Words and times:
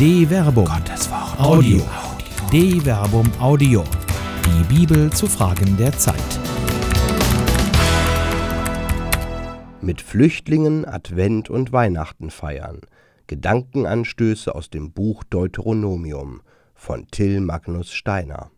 De 0.00 0.24
Verbum. 0.24 0.64
Gottes 0.64 1.10
Wort. 1.10 1.38
Audio. 1.38 1.82
De 2.50 2.80
Verbum 2.80 3.30
Audio. 3.38 3.84
Die 4.46 4.74
Bibel 4.74 5.12
zu 5.12 5.26
Fragen 5.26 5.76
der 5.76 5.92
Zeit. 5.92 6.16
Mit 9.82 10.00
Flüchtlingen 10.00 10.86
Advent 10.86 11.50
und 11.50 11.74
Weihnachten 11.74 12.30
feiern. 12.30 12.80
Gedankenanstöße 13.26 14.54
aus 14.54 14.70
dem 14.70 14.90
Buch 14.92 15.22
Deuteronomium 15.22 16.40
von 16.74 17.06
Till 17.08 17.42
Magnus 17.42 17.92
Steiner. 17.92 18.50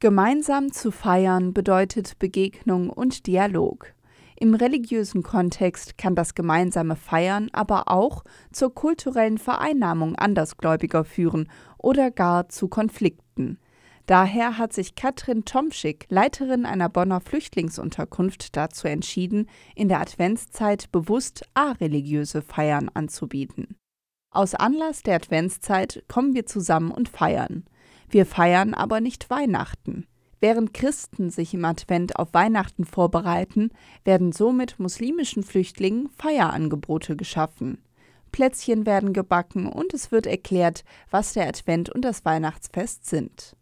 Gemeinsam 0.00 0.72
zu 0.72 0.90
feiern 0.90 1.54
bedeutet 1.54 2.18
Begegnung 2.18 2.90
und 2.90 3.28
Dialog. 3.28 3.94
Im 4.42 4.54
religiösen 4.54 5.22
Kontext 5.22 5.96
kann 5.96 6.16
das 6.16 6.34
gemeinsame 6.34 6.96
Feiern 6.96 7.48
aber 7.52 7.86
auch 7.86 8.24
zur 8.50 8.74
kulturellen 8.74 9.38
Vereinnahmung 9.38 10.16
Andersgläubiger 10.16 11.04
führen 11.04 11.48
oder 11.78 12.10
gar 12.10 12.48
zu 12.48 12.66
Konflikten. 12.66 13.60
Daher 14.06 14.58
hat 14.58 14.72
sich 14.72 14.96
Katrin 14.96 15.44
Tomschick, 15.44 16.06
Leiterin 16.08 16.66
einer 16.66 16.88
Bonner 16.88 17.20
Flüchtlingsunterkunft, 17.20 18.56
dazu 18.56 18.88
entschieden, 18.88 19.48
in 19.76 19.88
der 19.88 20.00
Adventszeit 20.00 20.90
bewusst 20.90 21.44
areligiöse 21.54 22.42
Feiern 22.42 22.90
anzubieten. 22.92 23.76
Aus 24.32 24.56
Anlass 24.56 25.04
der 25.04 25.14
Adventszeit 25.14 26.02
kommen 26.08 26.34
wir 26.34 26.46
zusammen 26.46 26.90
und 26.90 27.08
feiern. 27.08 27.64
Wir 28.08 28.26
feiern 28.26 28.74
aber 28.74 29.00
nicht 29.00 29.30
Weihnachten. 29.30 30.08
Während 30.42 30.74
Christen 30.74 31.30
sich 31.30 31.54
im 31.54 31.64
Advent 31.64 32.16
auf 32.16 32.34
Weihnachten 32.34 32.84
vorbereiten, 32.84 33.70
werden 34.04 34.32
somit 34.32 34.80
muslimischen 34.80 35.44
Flüchtlingen 35.44 36.08
Feierangebote 36.18 37.14
geschaffen. 37.14 37.78
Plätzchen 38.32 38.84
werden 38.84 39.12
gebacken 39.12 39.68
und 39.68 39.94
es 39.94 40.10
wird 40.10 40.26
erklärt, 40.26 40.82
was 41.12 41.34
der 41.34 41.46
Advent 41.46 41.90
und 41.90 42.04
das 42.04 42.24
Weihnachtsfest 42.24 43.06
sind. 43.06 43.54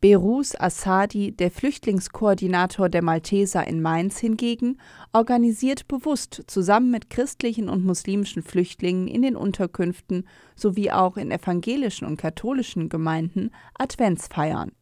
Berus 0.00 0.58
Assadi, 0.58 1.32
der 1.32 1.50
Flüchtlingskoordinator 1.50 2.88
der 2.88 3.02
Malteser 3.02 3.66
in 3.66 3.82
Mainz 3.82 4.18
hingegen, 4.18 4.80
organisiert 5.12 5.86
bewusst 5.86 6.44
zusammen 6.46 6.90
mit 6.90 7.10
christlichen 7.10 7.68
und 7.68 7.84
muslimischen 7.84 8.42
Flüchtlingen 8.42 9.06
in 9.06 9.20
den 9.20 9.36
Unterkünften 9.36 10.26
sowie 10.54 10.90
auch 10.90 11.18
in 11.18 11.30
evangelischen 11.30 12.06
und 12.06 12.16
katholischen 12.16 12.88
Gemeinden 12.88 13.50
Adventsfeiern. 13.74 14.72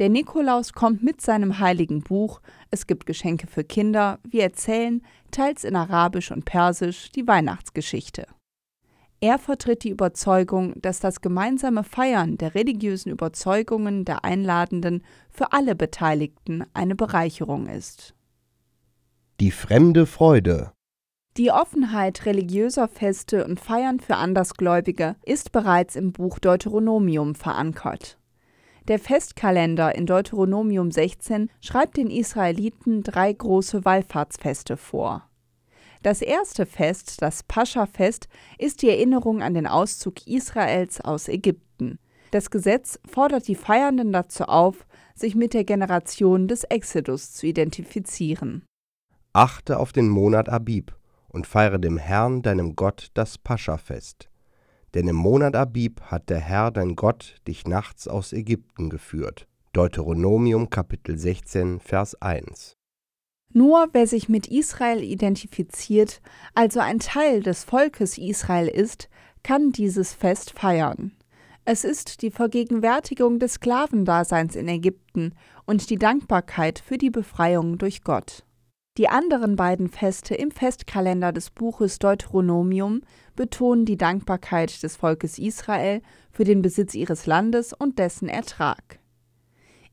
Der 0.00 0.08
Nikolaus 0.08 0.72
kommt 0.72 1.04
mit 1.04 1.20
seinem 1.20 1.60
heiligen 1.60 2.02
Buch, 2.02 2.40
es 2.72 2.88
gibt 2.88 3.06
Geschenke 3.06 3.46
für 3.46 3.62
Kinder, 3.62 4.18
wir 4.24 4.42
erzählen, 4.42 5.02
teils 5.30 5.62
in 5.62 5.76
Arabisch 5.76 6.32
und 6.32 6.44
Persisch, 6.44 7.10
die 7.12 7.28
Weihnachtsgeschichte. 7.28 8.26
Er 9.20 9.38
vertritt 9.38 9.84
die 9.84 9.90
Überzeugung, 9.90 10.74
dass 10.82 10.98
das 10.98 11.20
gemeinsame 11.20 11.84
Feiern 11.84 12.36
der 12.36 12.56
religiösen 12.56 13.10
Überzeugungen 13.10 14.04
der 14.04 14.24
Einladenden 14.24 15.04
für 15.30 15.52
alle 15.52 15.76
Beteiligten 15.76 16.64
eine 16.74 16.96
Bereicherung 16.96 17.68
ist. 17.68 18.14
Die 19.40 19.52
fremde 19.52 20.06
Freude. 20.06 20.72
Die 21.36 21.50
Offenheit 21.52 22.26
religiöser 22.26 22.86
Feste 22.86 23.44
und 23.44 23.60
Feiern 23.60 23.98
für 23.98 24.16
Andersgläubige 24.16 25.16
ist 25.24 25.52
bereits 25.52 25.96
im 25.96 26.12
Buch 26.12 26.38
Deuteronomium 26.38 27.34
verankert. 27.34 28.18
Der 28.86 28.98
Festkalender 28.98 29.94
in 29.94 30.04
Deuteronomium 30.04 30.90
16 30.90 31.50
schreibt 31.62 31.96
den 31.96 32.10
Israeliten 32.10 33.02
drei 33.02 33.32
große 33.32 33.86
Wallfahrtsfeste 33.86 34.76
vor. 34.76 35.26
Das 36.02 36.20
erste 36.20 36.66
Fest, 36.66 37.22
das 37.22 37.42
Pascha-Fest, 37.44 38.28
ist 38.58 38.82
die 38.82 38.90
Erinnerung 38.90 39.40
an 39.40 39.54
den 39.54 39.66
Auszug 39.66 40.26
Israels 40.26 41.00
aus 41.00 41.28
Ägypten. 41.28 41.98
Das 42.30 42.50
Gesetz 42.50 43.00
fordert 43.10 43.48
die 43.48 43.54
Feiernden 43.54 44.12
dazu 44.12 44.44
auf, 44.44 44.86
sich 45.14 45.34
mit 45.34 45.54
der 45.54 45.64
Generation 45.64 46.46
des 46.46 46.64
Exodus 46.64 47.32
zu 47.32 47.46
identifizieren. 47.46 48.66
Achte 49.32 49.78
auf 49.78 49.92
den 49.92 50.10
Monat 50.10 50.50
Abib 50.50 50.94
und 51.28 51.46
feiere 51.46 51.78
dem 51.78 51.96
Herrn, 51.96 52.42
deinem 52.42 52.76
Gott, 52.76 53.08
das 53.14 53.38
Pascha-Fest. 53.38 54.28
Denn 54.94 55.08
im 55.08 55.16
Monat 55.16 55.56
Abib 55.56 56.00
hat 56.02 56.30
der 56.30 56.38
Herr 56.38 56.70
dein 56.70 56.94
Gott 56.94 57.34
dich 57.48 57.66
nachts 57.66 58.06
aus 58.06 58.32
Ägypten 58.32 58.90
geführt. 58.90 59.48
Deuteronomium 59.72 60.70
Kapitel 60.70 61.18
16, 61.18 61.80
Vers 61.80 62.14
1. 62.22 62.76
Nur 63.52 63.88
wer 63.92 64.06
sich 64.06 64.28
mit 64.28 64.46
Israel 64.46 65.02
identifiziert, 65.02 66.20
also 66.54 66.78
ein 66.78 67.00
Teil 67.00 67.42
des 67.42 67.64
Volkes 67.64 68.18
Israel 68.18 68.68
ist, 68.68 69.08
kann 69.42 69.72
dieses 69.72 70.12
Fest 70.12 70.52
feiern. 70.52 71.12
Es 71.64 71.82
ist 71.82 72.22
die 72.22 72.30
Vergegenwärtigung 72.30 73.38
des 73.38 73.54
Sklavendaseins 73.54 74.54
in 74.54 74.68
Ägypten 74.68 75.34
und 75.64 75.90
die 75.90 75.98
Dankbarkeit 75.98 76.78
für 76.78 76.98
die 76.98 77.10
Befreiung 77.10 77.78
durch 77.78 78.02
Gott. 78.02 78.44
Die 78.96 79.08
anderen 79.08 79.56
beiden 79.56 79.88
Feste 79.88 80.36
im 80.36 80.52
Festkalender 80.52 81.32
des 81.32 81.50
Buches 81.50 81.98
Deuteronomium 81.98 83.00
betonen 83.36 83.84
die 83.84 83.96
Dankbarkeit 83.96 84.82
des 84.82 84.96
Volkes 84.96 85.38
Israel 85.38 86.02
für 86.30 86.44
den 86.44 86.62
Besitz 86.62 86.94
ihres 86.94 87.26
Landes 87.26 87.72
und 87.72 87.98
dessen 87.98 88.28
Ertrag. 88.28 88.98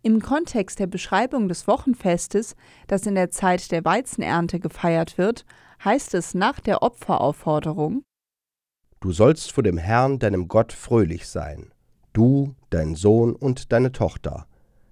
Im 0.04 0.22
Kontext 0.22 0.80
der 0.80 0.88
Beschreibung 0.88 1.48
des 1.48 1.68
Wochenfestes, 1.68 2.56
das 2.88 3.06
in 3.06 3.16
der 3.16 3.30
Zeit 3.30 3.72
der 3.72 3.86
Weizenernte 3.86 4.60
gefeiert 4.60 5.18
wird, 5.18 5.46
heißt 5.84 6.14
es 6.16 6.34
nach 6.34 6.60
der 6.60 6.82
Opferaufforderung 6.82 8.04
Du 9.00 9.12
sollst 9.12 9.52
vor 9.52 9.64
dem 9.64 9.80
Herrn, 9.80 10.20
deinem 10.20 10.48
Gott, 10.48 10.74
fröhlich 10.74 11.28
sein, 11.28 11.74
du, 12.14 12.54
dein 12.70 12.94
Sohn 12.94 13.36
und 13.36 13.72
deine 13.72 13.92
Tochter, 13.92 14.46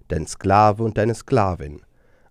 dein 0.08 0.26
Sklave 0.26 0.82
und 0.82 0.98
deine 0.98 1.14
Sklavin, 1.14 1.82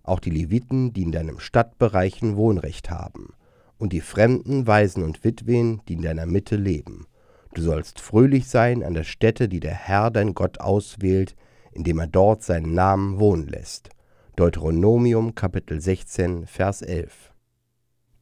auch 0.02 0.20
die 0.20 0.30
Leviten, 0.30 0.92
die 0.92 1.02
in 1.02 1.12
deinem 1.12 1.38
Stadtbereichen 1.38 2.36
Wohnrecht 2.36 2.90
haben, 2.90 3.32
und 3.80 3.92
die 3.92 4.02
fremden 4.02 4.66
Waisen 4.66 5.02
und 5.02 5.24
Witwen, 5.24 5.80
die 5.88 5.94
in 5.94 6.02
deiner 6.02 6.26
Mitte 6.26 6.56
leben. 6.56 7.06
Du 7.54 7.62
sollst 7.62 7.98
fröhlich 7.98 8.46
sein 8.46 8.84
an 8.84 8.94
der 8.94 9.04
Stätte, 9.04 9.48
die 9.48 9.58
der 9.58 9.74
Herr 9.74 10.10
dein 10.10 10.34
Gott 10.34 10.60
auswählt, 10.60 11.34
indem 11.72 11.98
er 11.98 12.06
dort 12.06 12.44
seinen 12.44 12.74
Namen 12.74 13.18
wohnen 13.18 13.48
lässt. 13.48 13.88
Deuteronomium 14.36 15.34
Kapitel 15.34 15.80
16, 15.80 16.46
Vers 16.46 16.82
11. 16.82 17.32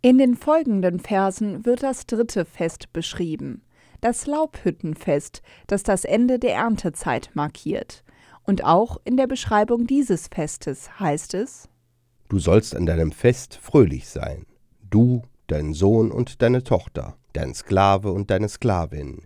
In 0.00 0.16
den 0.16 0.36
folgenden 0.36 1.00
Versen 1.00 1.66
wird 1.66 1.82
das 1.82 2.06
dritte 2.06 2.44
Fest 2.44 2.92
beschrieben, 2.92 3.62
das 4.00 4.26
Laubhüttenfest, 4.26 5.42
das 5.66 5.82
das 5.82 6.04
Ende 6.04 6.38
der 6.38 6.54
Erntezeit 6.54 7.30
markiert. 7.34 8.04
Und 8.44 8.64
auch 8.64 8.98
in 9.04 9.16
der 9.16 9.26
Beschreibung 9.26 9.86
dieses 9.86 10.28
Festes 10.28 11.00
heißt 11.00 11.34
es, 11.34 11.68
Du 12.28 12.38
sollst 12.38 12.76
an 12.76 12.86
deinem 12.86 13.10
Fest 13.10 13.56
fröhlich 13.56 14.08
sein, 14.08 14.46
du, 14.88 15.22
dein 15.48 15.74
Sohn 15.74 16.12
und 16.12 16.42
deine 16.42 16.62
Tochter, 16.62 17.16
dein 17.32 17.54
Sklave 17.54 18.12
und 18.12 18.30
deine 18.30 18.48
Sklavin, 18.48 19.22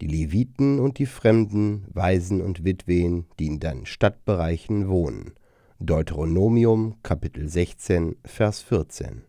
die 0.00 0.06
Leviten 0.06 0.80
und 0.80 0.98
die 0.98 1.06
Fremden, 1.06 1.86
Waisen 1.92 2.40
und 2.42 2.64
Witwen, 2.64 3.26
die 3.38 3.46
in 3.46 3.60
deinen 3.60 3.86
Stadtbereichen 3.86 4.88
wohnen. 4.88 5.34
Deuteronomium 5.78 6.96
Kapitel 7.02 7.48
16, 7.48 8.16
Vers 8.24 8.60
14. 8.60 9.22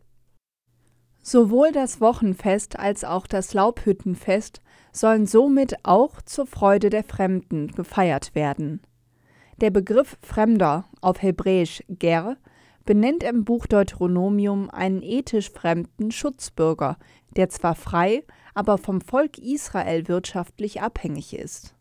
Sowohl 1.21 1.71
das 1.71 2.01
Wochenfest 2.01 2.79
als 2.79 3.03
auch 3.03 3.27
das 3.27 3.53
Laubhüttenfest 3.53 4.61
sollen 4.91 5.27
somit 5.27 5.75
auch 5.83 6.21
zur 6.23 6.47
Freude 6.47 6.89
der 6.89 7.03
Fremden 7.03 7.67
gefeiert 7.67 8.33
werden. 8.33 8.81
Der 9.57 9.69
Begriff 9.69 10.17
Fremder, 10.23 10.85
auf 11.01 11.21
Hebräisch 11.21 11.83
Ger, 11.87 12.37
benennt 12.85 13.23
im 13.23 13.45
Buch 13.45 13.67
Deuteronomium 13.67 14.69
einen 14.69 15.01
ethisch 15.01 15.51
fremden 15.51 16.11
Schutzbürger, 16.11 16.97
der 17.35 17.49
zwar 17.49 17.75
frei, 17.75 18.23
aber 18.53 18.77
vom 18.77 19.01
Volk 19.01 19.37
Israel 19.37 20.07
wirtschaftlich 20.07 20.81
abhängig 20.81 21.33
ist. 21.33 21.75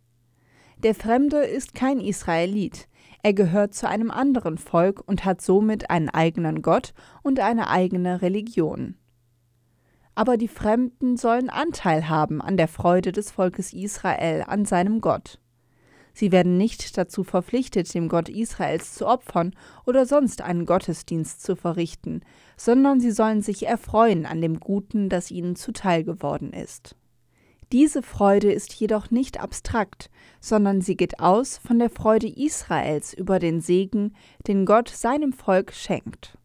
Der 0.79 0.94
Fremde 0.94 1.38
ist 1.38 1.75
kein 1.75 2.00
Israelit, 2.00 2.88
er 3.23 3.35
gehört 3.35 3.75
zu 3.75 3.88
einem 3.88 4.11
anderen 4.11 4.56
Volk 4.56 5.02
und 5.06 5.25
hat 5.25 5.43
somit 5.43 5.91
einen 5.91 6.08
eigenen 6.08 6.62
Gott 6.62 6.94
und 7.23 7.38
eine 7.41 7.69
eigene 7.69 8.23
Religion. 8.23 8.97
Aber 10.14 10.37
die 10.37 10.49
Fremden 10.49 11.17
sollen 11.17 11.50
Anteil 11.50 12.08
haben 12.08 12.41
an 12.41 12.56
der 12.56 12.69
Freude 12.69 13.12
des 13.12 13.31
Volkes 13.31 13.73
Israel 13.73 14.44
an 14.47 14.64
seinem 14.64 15.00
Gott. 15.00 15.38
Sie 16.15 16.33
werden 16.33 16.57
nicht 16.57 16.97
dazu 16.99 17.25
verpflichtet, 17.25 17.93
dem 17.95 18.09
Gott 18.09 18.29
Israels 18.29 18.95
zu 18.95 19.07
opfern 19.07 19.55
oder 19.87 20.07
sonst 20.07 20.43
einen 20.43 20.67
Gottesdienst 20.67 21.43
zu 21.43 21.57
verrichten, 21.57 22.23
sondern 22.57 23.01
sie 23.01 23.11
sollen 23.11 23.43
sich 23.43 23.67
erfreuen 23.67 24.27
an 24.27 24.41
dem 24.41 24.61
Guten, 24.61 25.09
das 25.09 25.31
ihnen 25.31 25.57
zuteil 25.57 26.05
geworden 26.05 26.53
ist. 26.53 26.97
Diese 27.73 28.03
Freude 28.03 28.53
ist 28.53 28.75
jedoch 28.75 29.12
nicht 29.12 29.39
abstrakt, 29.39 30.11
sondern 30.41 30.81
sie 30.81 30.97
geht 30.97 31.21
aus 31.21 31.57
von 31.57 31.79
der 31.79 31.91
Freude 31.91 32.29
Israels 32.29 33.15
über 33.15 33.39
den 33.39 33.61
Segen, 33.61 34.17
den 34.49 34.67
Gott 34.67 34.89
seinem 34.89 35.33
Volk 35.33 35.73
schenkt. 35.73 36.37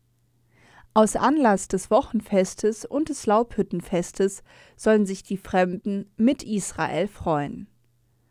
Aus 0.94 1.16
Anlass 1.16 1.68
des 1.68 1.90
Wochenfestes 1.90 2.86
und 2.86 3.10
des 3.10 3.26
Laubhüttenfestes 3.26 4.44
sollen 4.78 5.06
sich 5.06 5.24
die 5.24 5.38
Fremden 5.38 6.10
mit 6.16 6.44
Israel 6.44 7.08
freuen. 7.08 7.68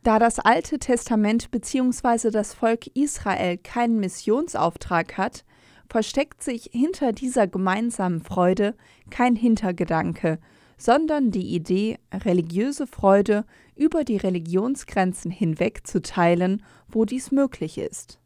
Da 0.05 0.19
das 0.19 0.39
Alte 0.39 0.79
Testament 0.79 1.51
bzw. 1.51 2.31
das 2.31 2.53
Volk 2.53 2.89
Israel 2.89 3.56
keinen 3.56 4.01
Missionsauftrag 4.01 5.17
hat, 5.17 5.47
versteckt 5.89 6.43
sich 6.43 6.69
hinter 6.73 7.12
dieser 7.12 7.47
gemeinsamen 7.47 8.21
Freude 8.21 8.75
kein 9.09 9.35
Hintergedanke, 9.35 10.41
sondern 10.77 11.31
die 11.31 11.55
Idee, 11.55 11.99
religiöse 12.12 12.87
Freude 12.87 13.47
über 13.77 14.05
die 14.05 14.19
Religionsgrenzen 14.19 15.31
hinweg 15.31 15.87
zu 15.87 16.03
teilen, 16.03 16.62
wo 16.87 17.07
dies 17.07 17.31
möglich 17.31 17.79
ist. 17.79 18.21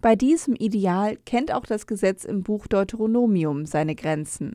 Bei 0.00 0.14
diesem 0.14 0.54
Ideal 0.54 1.16
kennt 1.26 1.52
auch 1.52 1.66
das 1.66 1.88
Gesetz 1.88 2.24
im 2.24 2.44
Buch 2.44 2.68
Deuteronomium 2.68 3.66
seine 3.66 3.96
Grenzen. 3.96 4.54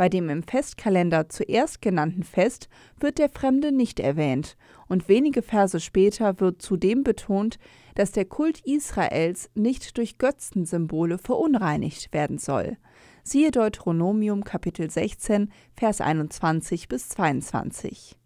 Bei 0.00 0.08
dem 0.08 0.30
im 0.30 0.42
Festkalender 0.42 1.28
zuerst 1.28 1.82
genannten 1.82 2.22
Fest 2.22 2.70
wird 2.98 3.18
der 3.18 3.28
Fremde 3.28 3.70
nicht 3.70 4.00
erwähnt, 4.00 4.56
und 4.88 5.10
wenige 5.10 5.42
Verse 5.42 5.78
später 5.78 6.40
wird 6.40 6.62
zudem 6.62 7.04
betont, 7.04 7.58
dass 7.96 8.10
der 8.10 8.24
Kult 8.24 8.60
Israels 8.64 9.50
nicht 9.52 9.98
durch 9.98 10.16
Götzensymbole 10.16 11.18
verunreinigt 11.18 12.14
werden 12.14 12.38
soll. 12.38 12.78
Siehe 13.24 13.50
Deuteronomium 13.50 14.42
Kapitel 14.42 14.90
16, 14.90 15.52
Vers 15.76 16.00
21 16.00 16.88
bis 16.88 17.10
22. 17.10 18.16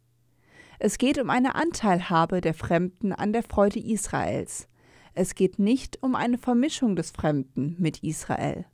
Es 0.78 0.96
geht 0.96 1.18
um 1.18 1.28
eine 1.28 1.56
Anteilhabe 1.56 2.40
der 2.40 2.54
Fremden 2.54 3.12
an 3.12 3.32
der 3.32 3.42
Freude 3.42 3.80
Israels. 3.80 4.68
Es 5.12 5.34
geht 5.34 5.58
nicht 5.58 6.00
um 6.04 6.14
eine 6.14 6.38
Vermischung 6.38 6.94
des 6.94 7.10
Fremden 7.10 7.74
mit 7.80 8.04
Israel. 8.04 8.64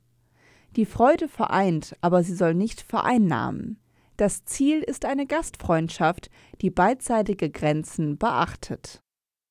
Die 0.75 0.85
Freude 0.85 1.27
vereint, 1.27 1.95
aber 2.01 2.23
sie 2.23 2.33
soll 2.33 2.53
nicht 2.53 2.81
vereinnahmen. 2.81 3.77
Das 4.15 4.45
Ziel 4.45 4.81
ist 4.81 5.05
eine 5.05 5.25
Gastfreundschaft, 5.25 6.29
die 6.61 6.69
beidseitige 6.69 7.49
Grenzen 7.49 8.17
beachtet. 8.17 9.01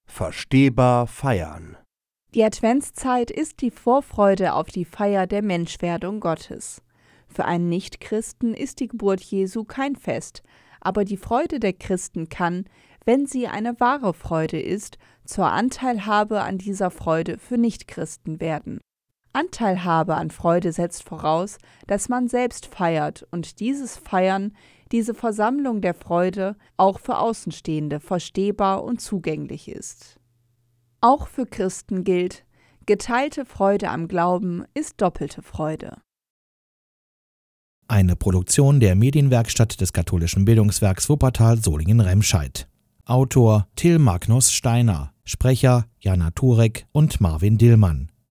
Verstehbar 0.07 1.07
feiern. 1.07 1.77
Die 2.35 2.45
Adventszeit 2.45 3.31
ist 3.31 3.61
die 3.61 3.71
Vorfreude 3.71 4.55
auf 4.55 4.69
die 4.69 4.85
Feier 4.85 5.27
der 5.27 5.43
Menschwerdung 5.43 6.21
Gottes. 6.21 6.83
Für 7.27 7.45
einen 7.45 7.69
Nichtchristen 7.69 8.55
ist 8.55 8.81
die 8.81 8.89
Geburt 8.89 9.21
Jesu 9.21 9.65
kein 9.65 9.97
Fest, 9.97 10.43
aber 10.81 11.05
die 11.05 11.17
Freude 11.17 11.61
der 11.61 11.73
Christen 11.73 12.29
kann, 12.29 12.65
wenn 13.05 13.27
sie 13.27 13.47
eine 13.49 13.79
wahre 13.81 14.15
Freude 14.15 14.61
ist, 14.61 14.99
zur 15.25 15.47
Anteilhabe 15.47 16.43
an 16.43 16.59
dieser 16.59 16.91
Freude 16.91 17.39
für 17.39 17.59
Nichtchristen 17.59 18.41
werden. 18.41 18.81
Anteilhabe 19.33 20.17
an 20.17 20.31
Freude 20.31 20.73
setzt 20.73 21.05
voraus, 21.05 21.59
dass 21.87 22.09
man 22.09 22.29
selbst 22.29 22.67
feiert 22.67 23.27
und 23.31 23.61
dieses 23.61 23.97
Feiern, 23.97 24.53
diese 24.93 25.15
Versammlung 25.15 25.81
der 25.81 25.95
Freude 25.95 26.57
auch 26.77 26.99
für 26.99 27.19
Außenstehende 27.19 28.01
verstehbar 28.01 28.83
und 28.83 29.01
zugänglich 29.01 29.69
ist. 29.69 30.19
Auch 31.01 31.29
für 31.29 31.47
Christen 31.47 32.03
gilt, 32.05 32.45
geteilte 32.87 33.45
Freude 33.45 33.89
am 33.89 34.09
Glauben 34.09 34.65
ist 34.75 35.01
doppelte 35.01 35.43
Freude. 35.43 35.99
Eine 37.87 38.17
Produktion 38.17 38.79
der 38.79 38.95
Medienwerkstatt 38.95 39.81
des 39.81 39.93
katholischen 39.93 40.45
Bildungswerks 40.45 41.09
Wuppertal 41.09 41.59
Solingen-Remscheid. 41.59 42.69
Autor 43.05 43.67
Till 43.75 43.99
Magnus 43.99 44.53
Steiner, 44.53 45.13
Sprecher 45.25 45.87
Jana 45.99 46.31
Turek 46.31 46.87
und 46.93 47.21
Marvin 47.21 47.59
Dillmann. 47.59 48.11